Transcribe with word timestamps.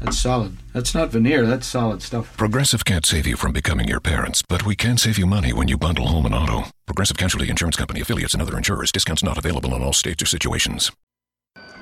That's 0.00 0.18
solid. 0.18 0.56
That's 0.72 0.94
not 0.94 1.10
veneer, 1.10 1.44
that's 1.46 1.66
solid 1.66 2.02
stuff. 2.02 2.36
Progressive 2.36 2.84
can't 2.84 3.04
save 3.04 3.26
you 3.26 3.36
from 3.36 3.52
becoming 3.52 3.88
your 3.88 4.00
parents, 4.00 4.42
but 4.42 4.64
we 4.64 4.76
can 4.76 4.96
save 4.96 5.18
you 5.18 5.26
money 5.26 5.52
when 5.52 5.68
you 5.68 5.76
bundle 5.76 6.06
home 6.06 6.24
and 6.24 6.34
auto. 6.34 6.64
Progressive 6.86 7.16
Casualty 7.16 7.50
Insurance 7.50 7.76
Company 7.76 8.00
affiliates 8.00 8.32
and 8.32 8.42
other 8.42 8.56
insurers. 8.56 8.92
Discounts 8.92 9.22
not 9.22 9.38
available 9.38 9.74
in 9.74 9.82
all 9.82 9.92
states 9.92 10.22
or 10.22 10.26
situations. 10.26 10.92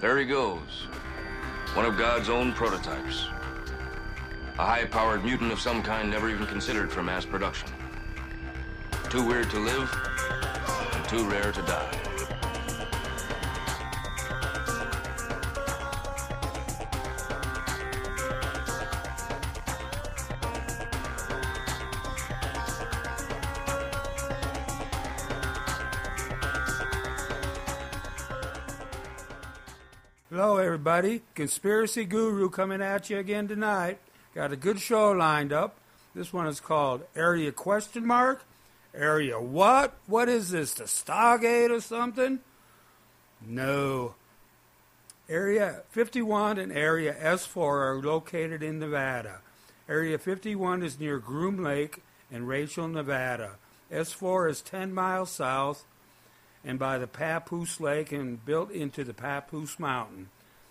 There 0.01 0.19
he 0.19 0.25
goes. 0.25 0.89
One 1.75 1.85
of 1.85 1.99
God's 1.99 2.31
own 2.31 2.53
prototypes. 2.55 3.27
A 4.59 4.65
high 4.65 4.87
powered 4.87 5.23
mutant 5.23 5.53
of 5.53 5.61
some 5.61 5.83
kind 5.83 6.11
never 6.11 6.31
even 6.31 6.47
considered 6.47 6.91
for 6.91 7.03
mass 7.03 7.27
production. 7.27 7.69
Too 9.11 9.27
weird 9.27 9.51
to 9.51 9.59
live, 9.59 9.95
and 10.93 11.05
too 11.09 11.29
rare 11.29 11.53
to 11.53 11.63
die. 11.63 12.06
Hello, 30.39 30.59
everybody. 30.59 31.23
Conspiracy 31.35 32.05
Guru 32.05 32.51
coming 32.51 32.83
at 32.83 33.09
you 33.09 33.17
again 33.17 33.49
tonight. 33.49 33.99
Got 34.35 34.53
a 34.53 34.57
good 34.57 34.79
show 34.79 35.11
lined 35.13 35.51
up. 35.51 35.79
This 36.15 36.31
one 36.31 36.47
is 36.47 36.61
called 36.61 37.05
Area 37.17 37.51
Question 37.53 38.05
Mark. 38.07 38.45
Area 38.95 39.41
what? 39.41 39.95
What 40.07 40.29
is 40.29 40.51
this? 40.51 40.75
The 40.75 40.85
Stargate 40.85 41.71
or 41.71 41.81
something? 41.81 42.41
No. 43.41 44.15
Area 45.27 45.85
51 45.89 46.59
and 46.59 46.71
Area 46.71 47.15
S4 47.15 47.57
are 47.57 48.03
located 48.03 48.63
in 48.63 48.79
Nevada. 48.79 49.41
Area 49.89 50.19
51 50.19 50.83
is 50.83 51.01
near 51.01 51.19
Groom 51.19 51.65
Lake 51.65 52.03
and 52.31 52.47
Rachel, 52.47 52.89
Nevada. 52.89 53.53
S4 53.91 54.51
is 54.51 54.61
10 54.61 54.93
miles 54.93 55.31
south 55.31 55.87
and 56.67 56.81
by 56.81 56.99
the 56.99 57.07
Papoose 57.07 57.81
Lake 57.81 58.11
and 58.11 58.45
built 58.45 58.73
into 58.73 59.05
the 59.05 59.15
Papoose 59.15 59.79
Mountain. 59.79 60.29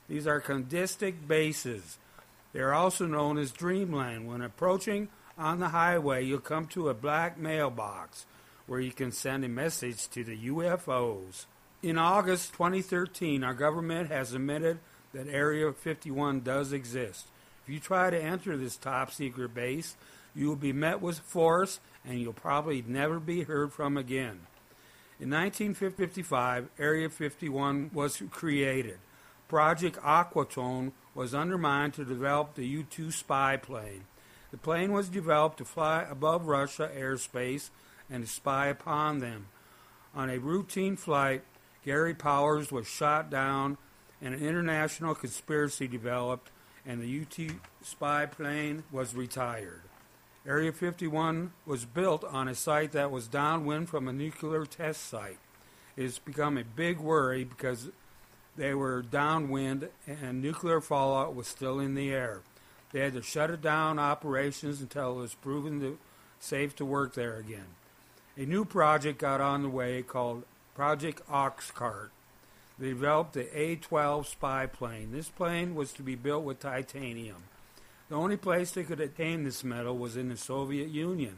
These 0.10 0.28
are 0.28 0.42
condistic 0.42 1.26
bases. 1.26 1.98
They 2.52 2.60
are 2.60 2.74
also 2.74 3.06
known 3.08 3.38
as 3.38 3.52
Dreamland. 3.52 4.28
When 4.28 4.42
approaching 4.42 5.08
on 5.38 5.60
the 5.60 5.70
highway, 5.70 6.26
you'll 6.26 6.40
come 6.40 6.68
to 6.68 6.90
a 6.90 6.94
black 6.94 7.38
mailbox 7.38 8.26
where 8.68 8.82
you 8.82 8.92
can 8.92 9.12
send 9.12 9.46
a 9.46 9.50
message 9.50 10.10
to 10.10 10.24
the 10.24 10.38
UFOs. 10.50 11.46
In 11.82 11.98
August 11.98 12.52
2013, 12.54 13.44
our 13.44 13.54
government 13.54 14.09
has 14.09 14.34
admitted 14.34 14.80
that 15.14 15.28
Area 15.30 15.72
51 15.72 16.42
does 16.42 16.74
exist. 16.74 17.28
If 17.64 17.74
you 17.74 17.80
try 17.80 18.09
to 18.09 18.22
enter 18.22 18.58
this 18.58 18.76
top 18.76 19.12
secret 19.12 19.54
base, 19.54 19.96
you 20.36 20.48
will 20.48 20.56
be 20.56 20.74
met 20.74 21.02
with 21.02 21.20
force 21.20 21.80
and 22.04 22.20
you'll 22.20 22.34
probably 22.34 22.84
never 22.86 23.20
be 23.20 23.44
heard 23.44 23.72
from 23.72 23.96
again. 23.98 24.42
In 25.18 25.30
1955, 25.30 26.68
Area 26.78 27.10
51 27.10 27.92
was 27.94 28.22
created. 28.32 28.98
Project 29.48 29.98
Aquatone 30.02 30.92
was 31.14 31.34
undermined 31.34 31.94
to 31.94 32.04
develop 32.04 32.56
the 32.56 32.66
U 32.68 32.84
2 32.84 33.12
spy 33.12 33.56
plane. 33.56 34.04
The 34.52 34.58
plane 34.58 34.92
was 34.92 35.08
developed 35.08 35.60
to 35.60 35.66
fly 35.66 36.06
above 36.10 36.48
Russia 36.48 36.92
airspace 36.94 37.70
and 38.09 38.25
to 38.25 38.30
spy 38.30 38.68
upon 38.68 39.20
them. 39.20 39.48
On 40.14 40.30
a 40.30 40.38
routine 40.38 40.98
flight, 40.98 41.44
Gary 41.86 42.14
Powers 42.14 42.70
was 42.70 42.86
shot 42.86 43.30
down 43.30 43.78
and 44.22 44.34
an 44.34 44.42
international 44.46 45.16
conspiracy 45.16 45.88
developed, 45.88 46.52
and 46.86 47.02
the 47.02 47.08
U 47.08 47.25
2 47.25 47.59
spy 47.81 48.25
plane 48.25 48.84
was 48.92 49.16
retired. 49.16 49.81
Area 50.47 50.72
51 50.72 51.53
was 51.66 51.85
built 51.85 52.23
on 52.23 52.47
a 52.47 52.53
site 52.53 52.91
that 52.91 53.09
was 53.09 53.28
downwind 53.28 53.89
from 53.89 54.07
a 54.07 54.13
nuclear 54.13 54.63
test 54.67 55.09
site. 55.09 55.39
It's 55.97 56.19
become 56.19 56.56
a 56.56 56.63
big 56.63 57.00
worry 57.00 57.44
because 57.44 57.89
they 58.56 58.75
were 58.75 59.01
downwind 59.01 59.89
and 60.06 60.44
nuclear 60.44 60.81
fallout 60.81 61.35
was 61.35 61.47
still 61.47 61.79
in 61.79 61.95
the 61.95 62.11
air. 62.11 62.41
They 62.91 63.00
had 63.00 63.13
to 63.13 63.23
shut 63.23 63.50
it 63.50 63.61
down 63.61 63.97
operations 63.97 64.81
until 64.81 65.17
it 65.17 65.22
was 65.22 65.33
proven 65.33 65.79
to, 65.81 65.97
safe 66.39 66.75
to 66.75 66.85
work 66.85 67.16
there 67.16 67.38
again. 67.38 67.75
A 68.38 68.45
new 68.45 68.66
project 68.66 69.17
got 69.17 69.41
on 69.41 69.63
the 69.63 69.69
way 69.69 70.03
called 70.03 70.44
Project 70.75 71.25
Oxcart. 71.27 72.09
They 72.77 72.89
developed 72.89 73.33
the 73.33 73.57
A 73.57 73.77
12 73.77 74.27
spy 74.27 74.67
plane. 74.67 75.12
This 75.12 75.29
plane 75.29 75.73
was 75.73 75.91
to 75.94 76.03
be 76.03 76.16
built 76.16 76.44
with 76.44 76.59
titanium. 76.59 77.45
The 78.10 78.16
only 78.16 78.38
place 78.38 78.72
they 78.72 78.84
could 78.84 79.00
attain 79.00 79.44
this 79.44 79.64
metal 79.64 79.98
was 79.98 80.16
in 80.16 80.30
the 80.30 80.38
Soviet 80.38 80.90
Union. 80.90 81.38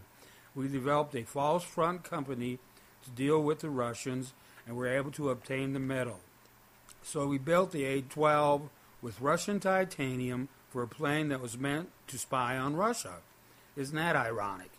We 0.53 0.67
developed 0.67 1.15
a 1.15 1.23
false 1.23 1.63
front 1.63 2.03
company 2.03 2.59
to 3.03 3.09
deal 3.11 3.41
with 3.41 3.59
the 3.59 3.69
Russians 3.69 4.33
and 4.65 4.75
were 4.75 4.87
able 4.87 5.11
to 5.11 5.29
obtain 5.29 5.73
the 5.73 5.79
metal. 5.79 6.19
So 7.03 7.27
we 7.27 7.37
built 7.37 7.71
the 7.71 7.85
A 7.85 8.01
12 8.01 8.69
with 9.01 9.21
Russian 9.21 9.59
titanium 9.59 10.49
for 10.69 10.83
a 10.83 10.87
plane 10.87 11.29
that 11.29 11.41
was 11.41 11.57
meant 11.57 11.89
to 12.07 12.17
spy 12.17 12.57
on 12.57 12.75
Russia. 12.75 13.17
Isn't 13.77 13.95
that 13.95 14.15
ironic? 14.15 14.71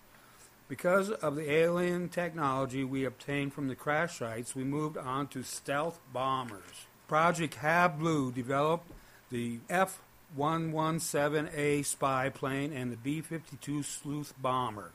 Because 0.68 1.10
of 1.10 1.36
the 1.36 1.50
alien 1.50 2.10
technology 2.10 2.84
we 2.84 3.06
obtained 3.06 3.54
from 3.54 3.68
the 3.68 3.74
crash 3.74 4.18
sites, 4.18 4.54
we 4.54 4.64
moved 4.64 4.98
on 4.98 5.28
to 5.28 5.42
stealth 5.42 5.98
bombers. 6.12 6.86
Project 7.06 7.54
Have 7.54 7.98
Blue 7.98 8.30
developed 8.30 8.90
the 9.30 9.60
F 9.70 10.00
117A 10.36 11.84
spy 11.84 12.28
plane 12.28 12.72
and 12.72 12.92
the 12.92 12.96
B 12.96 13.20
52 13.20 13.82
sleuth 13.82 14.34
bomber. 14.40 14.92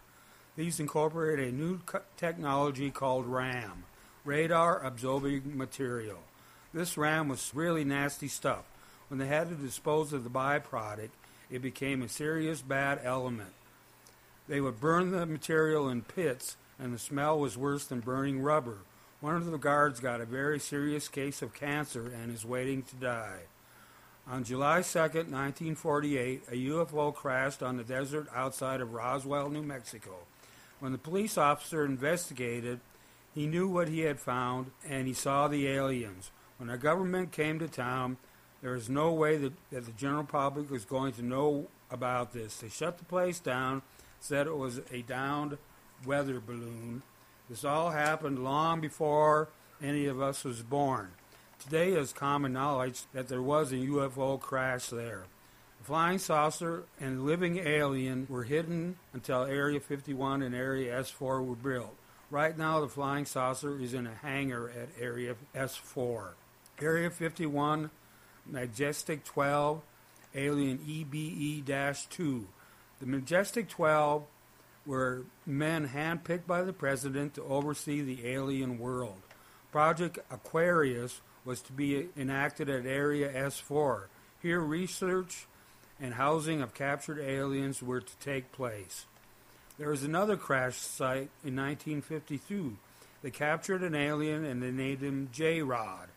These 0.55 0.79
incorporate 0.79 1.39
a 1.39 1.51
new 1.51 1.79
technology 2.17 2.91
called 2.91 3.25
RAM, 3.25 3.85
radar 4.23 4.83
absorbing 4.83 5.57
material. 5.57 6.19
This 6.73 6.97
RAM 6.97 7.27
was 7.29 7.51
really 7.55 7.83
nasty 7.83 8.27
stuff. 8.27 8.65
When 9.07 9.19
they 9.19 9.27
had 9.27 9.49
to 9.49 9.55
dispose 9.55 10.13
of 10.13 10.23
the 10.23 10.29
byproduct, 10.29 11.09
it 11.49 11.61
became 11.61 12.01
a 12.01 12.09
serious 12.09 12.61
bad 12.61 12.99
element. 13.03 13.53
They 14.47 14.61
would 14.61 14.79
burn 14.79 15.11
the 15.11 15.25
material 15.25 15.89
in 15.89 16.01
pits, 16.01 16.57
and 16.77 16.93
the 16.93 16.99
smell 16.99 17.39
was 17.39 17.57
worse 17.57 17.85
than 17.85 17.99
burning 17.99 18.41
rubber. 18.41 18.77
One 19.21 19.35
of 19.35 19.45
the 19.45 19.57
guards 19.57 19.99
got 19.99 20.21
a 20.21 20.25
very 20.25 20.59
serious 20.59 21.07
case 21.07 21.41
of 21.41 21.53
cancer 21.53 22.07
and 22.07 22.31
is 22.31 22.45
waiting 22.45 22.83
to 22.83 22.95
die. 22.95 23.41
On 24.25 24.43
July 24.45 24.81
2, 24.81 24.99
1948, 24.99 26.43
a 26.49 26.51
UFO 26.51 27.13
crashed 27.13 27.61
on 27.61 27.75
the 27.75 27.83
desert 27.83 28.27
outside 28.33 28.79
of 28.79 28.93
Roswell, 28.93 29.49
New 29.49 29.61
Mexico. 29.61 30.15
When 30.79 30.93
the 30.93 30.97
police 30.97 31.37
officer 31.37 31.83
investigated, 31.83 32.79
he 33.35 33.47
knew 33.47 33.67
what 33.67 33.89
he 33.89 34.01
had 34.01 34.21
found 34.21 34.71
and 34.87 35.07
he 35.07 35.13
saw 35.13 35.49
the 35.49 35.67
aliens. 35.67 36.31
When 36.57 36.69
the 36.69 36.77
government 36.77 37.33
came 37.33 37.59
to 37.59 37.67
town, 37.67 38.15
there 38.61 38.71
was 38.71 38.89
no 38.89 39.11
way 39.11 39.35
that, 39.37 39.53
that 39.71 39.85
the 39.85 39.91
general 39.91 40.23
public 40.23 40.71
was 40.71 40.85
going 40.85 41.11
to 41.13 41.21
know 41.21 41.67
about 41.91 42.31
this. 42.31 42.57
They 42.57 42.69
shut 42.69 42.97
the 42.97 43.05
place 43.05 43.39
down, 43.39 43.81
said 44.21 44.47
it 44.47 44.55
was 44.55 44.79
a 44.89 45.01
downed 45.01 45.57
weather 46.05 46.39
balloon. 46.39 47.03
This 47.49 47.65
all 47.65 47.91
happened 47.91 48.41
long 48.41 48.79
before 48.79 49.49
any 49.81 50.05
of 50.05 50.21
us 50.21 50.45
was 50.45 50.61
born. 50.61 51.11
Today 51.63 51.93
is 51.93 52.11
common 52.11 52.51
knowledge 52.51 53.03
that 53.13 53.29
there 53.29 53.41
was 53.41 53.71
a 53.71 53.77
UFO 53.77 54.37
crash 54.37 54.87
there. 54.87 55.23
The 55.79 55.85
flying 55.85 56.19
saucer 56.19 56.83
and 56.99 57.25
living 57.25 57.57
alien 57.57 58.27
were 58.29 58.43
hidden 58.43 58.97
until 59.13 59.43
Area 59.43 59.79
51 59.79 60.41
and 60.41 60.53
Area 60.53 60.99
S4 60.99 61.45
were 61.45 61.55
built. 61.55 61.95
Right 62.29 62.57
now, 62.57 62.81
the 62.81 62.89
flying 62.89 63.23
saucer 63.23 63.79
is 63.79 63.93
in 63.93 64.07
a 64.07 64.15
hangar 64.15 64.69
at 64.77 64.89
Area 65.01 65.35
S4. 65.55 66.31
Area 66.81 67.09
51, 67.09 67.91
Majestic 68.45 69.23
12, 69.23 69.81
Alien 70.35 70.79
EBE 70.85 71.63
2. 72.09 72.47
The 72.99 73.05
Majestic 73.05 73.69
12 73.69 74.25
were 74.85 75.23
men 75.45 75.87
handpicked 75.87 76.45
by 76.45 76.63
the 76.63 76.73
president 76.73 77.35
to 77.35 77.43
oversee 77.43 78.01
the 78.01 78.27
alien 78.27 78.79
world. 78.79 79.21
Project 79.71 80.19
Aquarius 80.29 81.21
was 81.45 81.61
to 81.61 81.73
be 81.73 82.07
enacted 82.17 82.69
at 82.69 82.85
Area 82.85 83.31
S4. 83.31 84.05
Here, 84.41 84.59
research 84.59 85.47
and 85.99 86.15
housing 86.15 86.61
of 86.61 86.73
captured 86.73 87.19
aliens 87.19 87.81
were 87.81 88.01
to 88.01 88.17
take 88.17 88.51
place. 88.51 89.05
There 89.77 89.89
was 89.89 90.03
another 90.03 90.37
crash 90.37 90.77
site 90.77 91.29
in 91.43 91.55
1952. 91.55 92.77
They 93.21 93.31
captured 93.31 93.83
an 93.83 93.95
alien 93.95 94.43
and 94.43 94.61
they 94.61 94.71
named 94.71 95.01
him 95.01 95.29
J 95.31 95.61
Rod. 95.61 96.09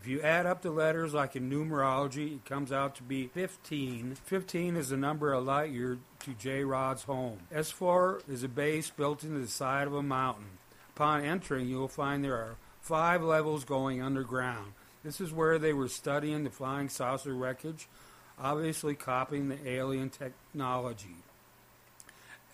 If 0.00 0.06
you 0.06 0.20
add 0.20 0.46
up 0.46 0.62
the 0.62 0.70
letters 0.70 1.14
like 1.14 1.34
in 1.34 1.50
numerology, 1.50 2.36
it 2.36 2.44
comes 2.44 2.70
out 2.70 2.94
to 2.96 3.02
be 3.02 3.26
15. 3.28 4.16
15 4.24 4.76
is 4.76 4.90
the 4.90 4.96
number 4.96 5.32
of 5.32 5.44
light 5.44 5.70
year 5.70 5.98
to 6.20 6.34
J 6.34 6.62
Rod's 6.64 7.02
home. 7.04 7.40
S4 7.52 8.28
is 8.28 8.44
a 8.44 8.48
base 8.48 8.90
built 8.90 9.24
into 9.24 9.40
the 9.40 9.48
side 9.48 9.86
of 9.86 9.94
a 9.94 10.02
mountain. 10.02 10.58
Upon 10.94 11.24
entering, 11.24 11.68
you 11.68 11.78
will 11.78 11.88
find 11.88 12.22
there 12.22 12.36
are 12.36 12.56
five 12.88 13.22
levels 13.22 13.66
going 13.66 14.00
underground. 14.00 14.72
This 15.04 15.20
is 15.20 15.30
where 15.30 15.58
they 15.58 15.74
were 15.74 15.88
studying 15.88 16.42
the 16.42 16.50
flying 16.50 16.88
saucer 16.88 17.34
wreckage, 17.34 17.86
obviously 18.40 18.94
copying 18.94 19.50
the 19.50 19.68
alien 19.68 20.08
technology. 20.08 21.16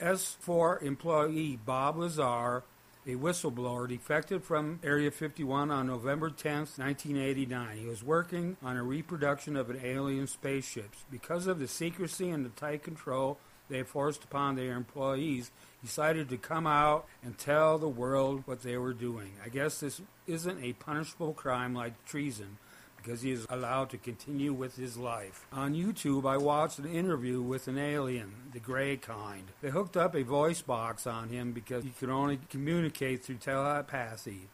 S4 0.00 0.82
employee 0.82 1.56
Bob 1.64 1.96
Lazar, 1.96 2.64
a 3.06 3.10
whistleblower, 3.10 3.88
defected 3.88 4.42
from 4.42 4.81
Area 4.82 5.12
51 5.12 5.70
on 5.70 5.86
November 5.86 6.31
10, 6.31 6.52
1989. 6.58 7.76
He 7.76 7.86
was 7.86 8.02
working 8.02 8.56
on 8.60 8.76
a 8.76 8.82
reproduction 8.82 9.56
of 9.56 9.70
an 9.70 9.81
alien 9.84 10.26
spaceship. 10.26 10.90
Because 11.12 11.46
of 11.46 11.60
the 11.60 11.69
secrecy 11.69 12.28
and 12.28 12.44
the 12.44 12.50
tight 12.50 12.82
control 12.82 13.38
they 13.69 13.82
forced 13.82 14.25
upon 14.25 14.56
their 14.56 14.72
employees, 14.72 15.50
decided 15.82 16.28
to 16.28 16.37
come 16.37 16.66
out 16.66 17.06
and 17.22 17.37
tell 17.37 17.78
the 17.78 17.88
world 17.88 18.43
what 18.46 18.62
they 18.62 18.76
were 18.76 18.93
doing. 18.93 19.32
I 19.44 19.49
guess 19.49 19.81
this 19.81 20.00
isn't 20.26 20.62
a 20.62 20.72
punishable 20.75 21.32
crime 21.32 21.75
like 21.75 22.05
treason 22.05 22.58
because 22.96 23.20
he 23.20 23.32
is 23.32 23.46
allowed 23.50 23.90
to 23.90 23.99
continue 23.99 24.52
with 24.52 24.76
his 24.76 24.96
life. 24.96 25.46
On 25.52 25.75
YouTube, 25.75 26.26
I 26.26 26.38
watched 26.38 26.78
an 26.78 26.87
interview 26.87 27.43
with 27.43 27.69
an 27.69 27.76
alien, 27.76 28.32
the 28.52 28.61
gray 28.61 28.96
kind. 28.96 29.44
They 29.61 29.69
hooked 29.69 29.96
up 29.96 30.14
a 30.14 30.22
voice 30.22 30.62
box 30.62 31.06
on 31.06 31.28
him 31.28 31.52
because 31.52 31.84
he 31.84 31.90
could 31.90 32.08
only 32.08 32.38
communicate 32.49 33.22
through 33.22 33.37
telepathy. 33.37 34.49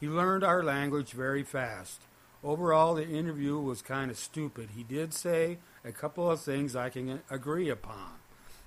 He 0.00 0.06
learned 0.06 0.44
our 0.44 0.62
language 0.62 1.12
very 1.12 1.42
fast. 1.42 2.02
Overall, 2.42 2.94
the 2.94 3.08
interview 3.08 3.58
was 3.58 3.80
kind 3.80 4.10
of 4.10 4.18
stupid. 4.18 4.70
He 4.76 4.82
did 4.82 5.14
say 5.14 5.56
a 5.82 5.92
couple 5.92 6.30
of 6.30 6.42
things 6.42 6.76
I 6.76 6.90
can 6.90 7.22
agree 7.30 7.70
upon. 7.70 8.10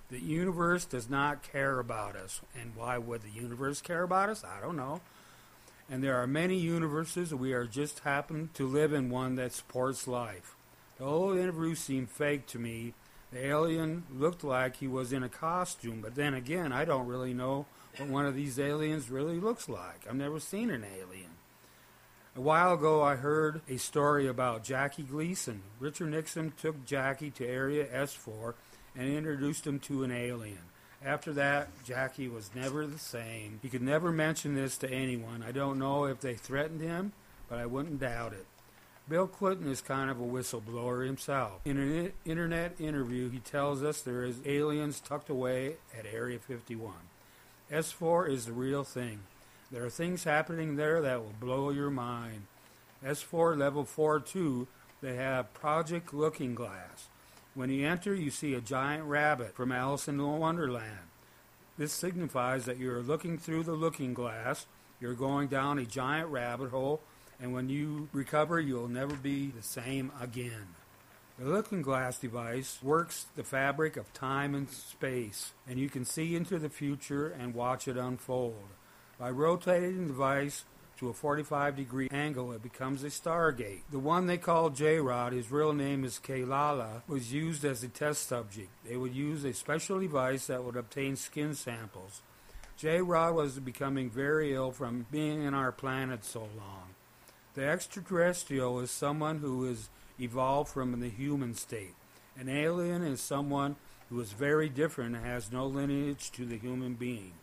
The 0.10 0.20
universe 0.20 0.86
does 0.86 1.10
not 1.10 1.44
care 1.44 1.80
about 1.80 2.16
us. 2.16 2.42
And 2.60 2.76
why 2.76 2.98
would 2.98 3.24
the 3.24 3.30
universe 3.30 3.82
care 3.82 4.04
about 4.04 4.30
us? 4.30 4.44
I 4.44 4.62
don't 4.62 4.78
know. 4.78 5.02
And 5.90 6.04
there 6.04 6.16
are 6.16 6.28
many 6.28 6.58
universes. 6.58 7.34
We 7.34 7.54
are 7.54 7.66
just 7.66 8.00
happen 8.00 8.50
to 8.54 8.68
live 8.68 8.94
in 8.94 9.10
one 9.10 9.36
that 9.36 9.54
supports 9.54 10.08
life. 10.08 10.56
The 10.98 11.06
whole 11.06 11.38
interview 11.38 11.76
seemed 11.76 12.10
fake 12.10 12.48
to 12.48 12.60
me. 12.60 12.94
The 13.32 13.46
alien 13.46 14.04
looked 14.12 14.44
like 14.44 14.78
he 14.78 14.88
was 14.88 15.12
in 15.12 15.24
a 15.24 15.30
costume, 15.30 16.00
but 16.02 16.16
then 16.16 16.34
again, 16.34 16.72
I 16.72 16.86
don't 16.86 17.08
really 17.08 17.34
know 17.34 17.66
what 17.98 18.10
one 18.10 18.26
of 18.26 18.36
these 18.36 18.58
aliens 18.58 19.10
really 19.10 19.40
looks 19.40 19.68
like. 19.68 20.08
I've 20.08 20.16
never 20.16 20.40
seen 20.40 20.70
an 20.70 20.86
alien. 20.86 21.32
A 22.36 22.42
while 22.42 22.74
ago, 22.74 23.02
I 23.02 23.16
heard 23.16 23.62
a 23.68 23.78
story 23.78 24.28
about 24.28 24.64
Jackie 24.64 25.04
Gleason. 25.04 25.64
Richard 25.80 26.12
Nixon 26.12 26.54
took 26.56 26.86
Jackie 26.86 27.32
to 27.32 27.46
Area 27.46 27.86
S4 27.86 28.54
and 28.98 29.08
introduced 29.08 29.68
him 29.68 29.80
to 29.80 30.04
an 30.04 30.12
alien. 30.12 30.60
After 31.06 31.32
that, 31.34 31.70
Jackie 31.84 32.28
was 32.28 32.50
never 32.56 32.88
the 32.88 32.98
same. 32.98 33.60
He 33.62 33.70
could 33.70 33.84
never 33.84 34.12
mention 34.12 34.56
this 34.56 34.78
to 34.80 34.90
anyone. 34.90 35.44
I 35.48 35.52
don't 35.52 35.78
know 35.78 36.06
if 36.06 36.20
they 36.20 36.34
threatened 36.34 36.82
him, 36.82 37.14
but 37.48 37.60
I 37.60 37.68
wouldn't 37.68 38.00
doubt 38.00 38.34
it. 38.34 38.46
Bill 39.08 39.28
Clinton 39.28 39.70
is 39.70 39.80
kind 39.80 40.10
of 40.10 40.20
a 40.20 40.24
whistleblower 40.24 41.06
himself. 41.06 41.62
In 41.64 41.78
an 41.78 42.12
internet 42.26 42.76
interview, 42.80 43.30
he 43.30 43.40
tells 43.40 43.82
us 43.82 44.02
there 44.02 44.26
is 44.26 44.42
aliens 44.46 45.00
tucked 45.00 45.30
away 45.30 45.76
at 45.98 46.06
Area 46.12 46.40
51. 46.40 46.94
S4 47.72 48.30
is 48.30 48.46
the 48.48 48.52
real 48.52 48.84
thing. 48.84 49.20
There 49.72 49.86
are 49.86 49.90
things 49.90 50.24
happening 50.24 50.76
there 50.76 51.02
that 51.02 51.22
will 51.22 51.36
blow 51.40 51.70
your 51.70 51.90
mind. 51.90 52.48
S4 53.06 53.58
level 53.58 53.86
4 53.86 54.20
2, 54.20 54.68
they 55.02 55.16
have 55.16 55.54
Project 55.54 56.14
Looking 56.14 56.56
Glass. 56.56 57.08
When 57.58 57.72
you 57.72 57.88
enter, 57.88 58.14
you 58.14 58.30
see 58.30 58.54
a 58.54 58.62
giant 58.62 59.06
rabbit 59.06 59.56
from 59.56 59.72
Alice 59.72 60.08
in 60.08 60.22
Wonderland. 60.22 61.10
This 61.76 61.92
signifies 61.92 62.66
that 62.66 62.78
you 62.78 62.94
are 62.94 63.02
looking 63.02 63.40
through 63.40 63.64
the 63.64 63.74
looking 63.74 64.14
glass, 64.14 64.68
you're 65.02 65.16
going 65.16 65.48
down 65.48 65.80
a 65.80 65.84
giant 65.84 66.30
rabbit 66.30 66.70
hole, 66.70 67.02
and 67.42 67.54
when 67.54 67.68
you 67.68 68.10
recover, 68.14 68.60
you'll 68.60 68.88
never 68.88 69.16
be 69.16 69.48
the 69.48 69.64
same 69.64 70.12
again. 70.22 70.76
The 71.40 71.50
looking 71.50 71.82
glass 71.82 72.20
device 72.20 72.78
works 72.84 73.26
the 73.36 73.44
fabric 73.44 73.98
of 73.98 74.14
time 74.14 74.54
and 74.54 74.70
space, 74.70 75.54
and 75.68 75.80
you 75.80 75.90
can 75.90 76.06
see 76.06 76.36
into 76.36 76.60
the 76.60 76.70
future 76.70 77.28
and 77.28 77.56
watch 77.56 77.88
it 77.88 77.98
unfold. 77.98 78.68
By 79.18 79.32
rotating 79.32 80.04
the 80.04 80.14
device, 80.14 80.64
to 80.98 81.10
a 81.10 81.14
45 81.14 81.76
degree 81.76 82.08
angle, 82.12 82.52
it 82.52 82.64
becomes 82.64 83.04
a 83.04 83.08
stargate. 83.08 83.82
The 83.92 84.00
one 84.00 84.26
they 84.26 84.38
call 84.38 84.70
J-Rod, 84.70 85.34
his 85.34 85.52
real 85.52 85.74
name 85.74 86.04
is 86.04 86.20
Kailala, 86.24 87.04
was 87.08 87.32
used 87.32 87.64
as 87.64 87.84
a 87.84 87.88
test 87.88 88.28
subject. 88.28 88.70
They 88.88 88.98
would 88.98 89.14
use 89.14 89.44
a 89.44 89.54
special 89.54 90.00
device 90.00 90.48
that 90.48 90.64
would 90.64 90.76
obtain 90.76 91.16
skin 91.16 91.54
samples. 91.54 92.22
J-Rod 92.78 93.36
was 93.36 93.60
becoming 93.60 94.10
very 94.10 94.54
ill 94.54 94.72
from 94.72 95.06
being 95.12 95.44
in 95.44 95.54
our 95.54 95.72
planet 95.72 96.24
so 96.24 96.42
long. 96.42 96.96
The 97.54 97.66
extraterrestrial 97.66 98.80
is 98.80 98.92
someone 98.92 99.40
who 99.40 99.66
is 99.66 99.90
evolved 100.20 100.70
from 100.70 101.00
the 101.00 101.10
human 101.10 101.56
state. 101.56 101.96
An 102.40 102.50
alien 102.50 103.02
is 103.02 103.20
someone 103.20 103.78
who 104.10 104.20
is 104.22 104.32
very 104.32 104.70
different 104.70 105.16
and 105.16 105.26
has 105.26 105.52
no 105.52 105.66
lineage 105.66 106.32
to 106.32 106.46
the 106.46 106.58
human 106.58 106.94
being. 106.94 107.34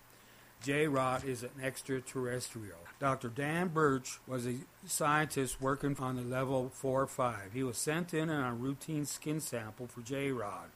J. 0.64 0.86
Rod 0.86 1.24
is 1.26 1.42
an 1.42 1.50
extraterrestrial. 1.62 2.78
Dr. 2.98 3.28
Dan 3.28 3.68
Birch 3.68 4.18
was 4.26 4.46
a 4.46 4.54
scientist 4.86 5.60
working 5.60 5.94
on 6.00 6.16
the 6.16 6.22
level 6.22 6.70
4 6.72 7.02
or 7.02 7.06
5. 7.06 7.52
He 7.52 7.62
was 7.62 7.76
sent 7.76 8.14
in 8.14 8.30
on 8.30 8.50
a 8.50 8.54
routine 8.54 9.04
skin 9.04 9.40
sample 9.40 9.86
for 9.86 10.00
J. 10.00 10.30
Rod, 10.30 10.70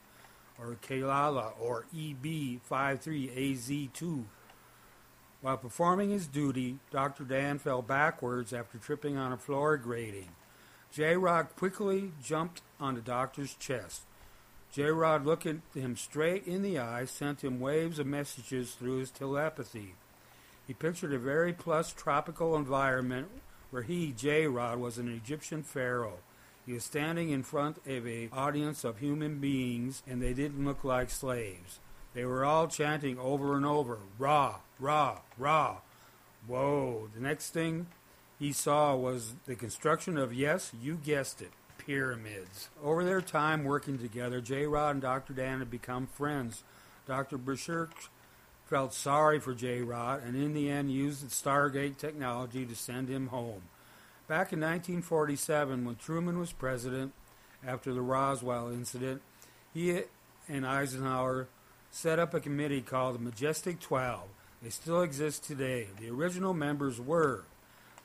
or 0.59 0.77
Kalala, 0.87 1.53
or 1.59 1.85
EB53AZ2. 1.95 4.25
While 5.41 5.57
performing 5.57 6.11
his 6.11 6.27
duty, 6.27 6.77
Dr. 6.91 7.23
Dan 7.23 7.57
fell 7.57 7.81
backwards 7.81 8.53
after 8.53 8.77
tripping 8.77 9.17
on 9.17 9.31
a 9.31 9.37
floor 9.37 9.75
grating. 9.77 10.29
J. 10.91 11.17
Rod 11.17 11.47
quickly 11.55 12.11
jumped 12.21 12.61
on 12.79 12.93
the 12.93 13.01
doctor's 13.01 13.55
chest. 13.55 14.03
J. 14.71 14.83
Rod, 14.83 15.25
looking 15.25 15.63
him 15.73 15.95
straight 15.95 16.45
in 16.45 16.61
the 16.61 16.77
eye, 16.77 17.05
sent 17.05 17.43
him 17.43 17.59
waves 17.59 17.97
of 17.97 18.05
messages 18.05 18.71
through 18.71 18.97
his 18.97 19.09
telepathy. 19.09 19.95
He 20.67 20.73
pictured 20.73 21.13
a 21.13 21.19
very 21.19 21.53
plush 21.53 21.93
tropical 21.93 22.55
environment 22.55 23.29
where 23.71 23.81
he, 23.81 24.11
J. 24.11 24.45
Rod, 24.47 24.79
was 24.79 24.97
an 24.97 25.07
Egyptian 25.07 25.63
pharaoh. 25.63 26.19
He 26.65 26.73
was 26.73 26.83
standing 26.83 27.31
in 27.31 27.41
front 27.41 27.77
of 27.87 28.05
an 28.05 28.29
audience 28.31 28.83
of 28.83 28.99
human 28.99 29.39
beings, 29.39 30.03
and 30.07 30.21
they 30.21 30.33
didn't 30.33 30.63
look 30.63 30.83
like 30.83 31.09
slaves. 31.09 31.79
They 32.13 32.25
were 32.25 32.45
all 32.45 32.67
chanting 32.67 33.17
over 33.17 33.55
and 33.55 33.65
over, 33.65 33.97
Ra, 34.19 34.57
Ra, 34.79 35.19
Ra. 35.37 35.77
Whoa. 36.45 37.09
The 37.15 37.21
next 37.21 37.51
thing 37.51 37.87
he 38.37 38.51
saw 38.51 38.95
was 38.95 39.33
the 39.45 39.55
construction 39.55 40.17
of, 40.17 40.33
yes, 40.33 40.71
you 40.79 40.95
guessed 40.95 41.41
it, 41.41 41.51
pyramids. 41.89 42.69
Over 42.83 43.03
their 43.03 43.19
time 43.19 43.63
working 43.63 43.97
together, 43.97 44.41
J. 44.41 44.67
Rod 44.67 44.91
and 44.91 45.01
Dr. 45.01 45.33
Dan 45.33 45.57
had 45.57 45.71
become 45.71 46.05
friends. 46.05 46.63
Dr. 47.07 47.39
Burisch 47.39 47.89
felt 48.67 48.93
sorry 48.93 49.39
for 49.39 49.55
J. 49.55 49.81
Rod 49.81 50.23
and 50.23 50.35
in 50.35 50.53
the 50.53 50.69
end 50.69 50.91
used 50.91 51.25
the 51.25 51.31
Stargate 51.31 51.97
technology 51.97 52.63
to 52.63 52.75
send 52.75 53.09
him 53.09 53.27
home. 53.27 53.63
Back 54.27 54.53
in 54.53 54.59
1947, 54.59 55.83
when 55.83 55.95
Truman 55.95 56.37
was 56.37 56.51
president, 56.51 57.11
after 57.65 57.91
the 57.91 58.01
Roswell 58.01 58.69
incident, 58.69 59.23
he 59.73 60.01
and 60.47 60.67
Eisenhower 60.67 61.47
set 61.89 62.19
up 62.19 62.35
a 62.35 62.39
committee 62.39 62.81
called 62.81 63.15
the 63.15 63.19
Majestic 63.19 63.79
12. 63.79 64.29
They 64.61 64.69
still 64.69 65.01
exist 65.01 65.43
today. 65.43 65.87
The 65.99 66.11
original 66.11 66.53
members 66.53 67.01
were 67.01 67.45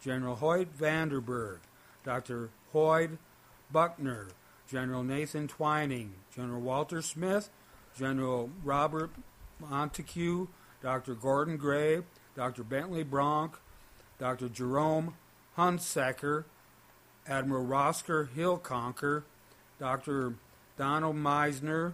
General 0.03 0.37
Hoyt 0.37 0.75
Vandenberg, 0.75 1.59
Dr. 2.03 2.49
Hoyt 2.73 3.11
Berkner, 3.73 4.29
General 4.69 5.03
Nathan 5.03 5.49
Twining, 5.49 6.11
General 6.35 6.61
Walter 6.61 7.03
Smith, 7.03 7.51
General 7.97 8.51
Robert 8.63 9.11
Montague, 9.61 10.49
Dr. 10.83 11.15
Gordon 11.15 11.57
Gray, 11.57 12.03
Dr. 12.35 12.65
Bentley 12.65 13.03
Bronk, 13.03 13.59
Dr. 14.19 14.49
Jerome 14.49 15.15
Hunsaker, 15.57 16.45
Admiral 17.27 17.65
Roscoe 17.65 18.25
Hillenkoetter, 18.25 19.23
Dr. 19.79 20.35
Donald 20.77 21.17
Meisner, 21.17 21.93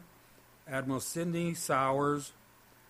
Admiral 0.68 1.00
Sidney 1.00 1.54
Souers, 1.54 2.32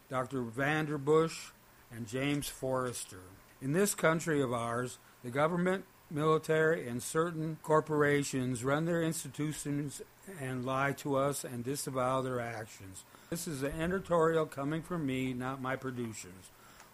Dr. 0.09 0.43
Vanderbush, 0.43 1.51
and 1.93 2.07
James 2.07 2.49
Forrestal. 2.51 3.19
In 3.61 3.73
this 3.73 3.95
country 3.95 4.41
of 4.41 4.53
ours, 4.53 4.99
the 5.23 5.31
government, 5.31 5.85
military, 6.11 6.88
and 6.88 7.02
certain 7.02 7.59
corporations 7.62 8.64
run 8.64 8.85
their 8.85 9.02
institutions 9.02 10.02
and 10.40 10.64
lie 10.64 10.93
to 10.93 11.17
us 11.17 11.45
and 11.45 11.64
disavow 11.64 12.21
their 12.21 12.40
actions. 12.40 13.05
This 13.31 13.47
is 13.47 13.62
an 13.62 13.81
editorial 13.81 14.47
coming 14.47 14.83
from 14.83 15.07
me, 15.07 15.33
not 15.33 15.62
my 15.62 15.76
producers. 15.76 16.50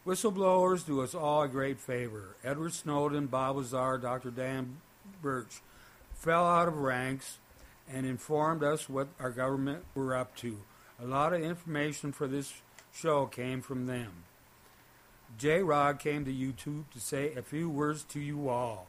Whistleblowers 0.06 0.87
do 0.87 1.02
us 1.02 1.14
all 1.14 1.42
a 1.42 1.49
great 1.49 1.80
favor. 1.80 2.37
Edward 2.44 2.75
Snowden, 2.75 3.26
Bob 3.26 3.56
Lazar, 3.56 3.99
Dr. 3.99 4.30
Dan 4.30 4.76
Birch 5.20 5.61
fell 6.14 6.46
out 6.46 6.68
of 6.68 6.78
ranks 6.78 7.38
and 7.92 8.06
informed 8.06 8.62
us 8.62 8.88
what 8.88 9.08
our 9.18 9.30
government 9.30 9.85
were 9.94 10.14
up 10.14 10.37
to. 10.37 10.58
A 11.02 11.06
lot 11.06 11.32
of 11.32 11.42
information 11.42 12.12
for 12.12 12.26
this 12.26 12.62
show 12.92 13.26
came 13.26 13.61
from 13.61 13.87
them. 13.87 14.12
J. 15.38 15.62
Rod 15.62 15.99
came 15.99 16.25
to 16.25 16.32
YouTube 16.32 16.85
to 16.92 17.00
say 17.00 17.35
a 17.35 17.42
few 17.42 17.68
words 17.68 18.04
to 18.04 18.20
you 18.20 18.49
all. 18.49 18.87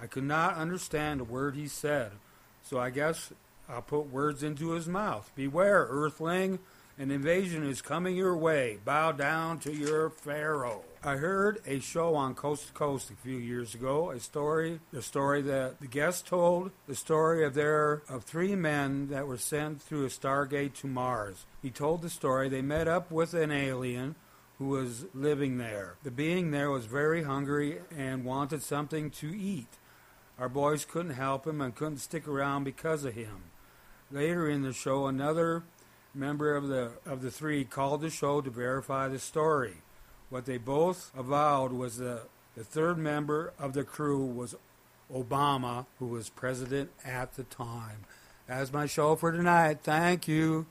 I 0.00 0.06
could 0.06 0.24
not 0.24 0.56
understand 0.56 1.20
a 1.20 1.24
word 1.24 1.54
he 1.54 1.68
said, 1.68 2.12
so 2.62 2.78
I 2.78 2.90
guess 2.90 3.32
I'll 3.68 3.82
put 3.82 4.10
words 4.10 4.42
into 4.42 4.70
his 4.70 4.88
mouth. 4.88 5.30
Beware, 5.34 5.86
Earthling, 5.90 6.58
an 6.98 7.10
invasion 7.10 7.64
is 7.64 7.82
coming 7.82 8.16
your 8.16 8.36
way. 8.36 8.78
Bow 8.84 9.12
down 9.12 9.58
to 9.60 9.72
your 9.72 10.10
Pharaoh. 10.10 10.82
I 11.02 11.16
heard 11.16 11.60
a 11.66 11.80
show 11.80 12.14
on 12.14 12.34
Coast 12.34 12.66
to 12.66 12.72
Coast 12.74 13.10
a 13.10 13.14
few 13.14 13.38
years 13.38 13.74
ago, 13.74 14.10
a 14.10 14.20
story, 14.20 14.80
the 14.92 15.00
story 15.00 15.40
that 15.42 15.80
the 15.80 15.86
guest 15.86 16.26
told, 16.26 16.72
the 16.86 16.94
story 16.94 17.44
of 17.44 17.54
their 17.54 18.02
of 18.08 18.24
three 18.24 18.54
men 18.54 19.08
that 19.08 19.26
were 19.26 19.38
sent 19.38 19.80
through 19.80 20.04
a 20.04 20.08
stargate 20.08 20.74
to 20.74 20.86
Mars. 20.86 21.46
He 21.62 21.70
told 21.70 22.02
the 22.02 22.10
story 22.10 22.48
they 22.48 22.60
met 22.60 22.86
up 22.86 23.10
with 23.10 23.32
an 23.32 23.50
alien 23.50 24.14
who 24.58 24.68
was 24.68 25.06
living 25.14 25.56
there. 25.56 25.94
The 26.02 26.10
being 26.10 26.50
there 26.50 26.70
was 26.70 26.84
very 26.84 27.22
hungry 27.22 27.78
and 27.96 28.26
wanted 28.26 28.62
something 28.62 29.08
to 29.12 29.34
eat. 29.34 29.78
Our 30.40 30.48
boys 30.48 30.86
couldn't 30.86 31.12
help 31.12 31.46
him 31.46 31.60
and 31.60 31.74
couldn't 31.74 31.98
stick 31.98 32.26
around 32.26 32.64
because 32.64 33.04
of 33.04 33.12
him. 33.12 33.50
Later 34.10 34.48
in 34.48 34.62
the 34.62 34.72
show, 34.72 35.06
another 35.06 35.64
member 36.14 36.56
of 36.56 36.68
the 36.68 36.92
of 37.04 37.20
the 37.20 37.30
three 37.30 37.62
called 37.62 38.00
the 38.00 38.08
show 38.08 38.40
to 38.40 38.48
verify 38.50 39.06
the 39.06 39.18
story. 39.18 39.74
What 40.30 40.46
they 40.46 40.56
both 40.56 41.12
avowed 41.14 41.72
was 41.72 41.98
that 41.98 42.22
the 42.56 42.64
third 42.64 42.96
member 42.96 43.52
of 43.58 43.74
the 43.74 43.84
crew 43.84 44.24
was 44.24 44.56
Obama, 45.12 45.84
who 45.98 46.06
was 46.06 46.30
president 46.30 46.90
at 47.04 47.34
the 47.34 47.44
time. 47.44 48.06
That's 48.46 48.72
my 48.72 48.86
show 48.86 49.16
for 49.16 49.32
tonight. 49.32 49.80
Thank 49.82 50.26
you. 50.26 50.66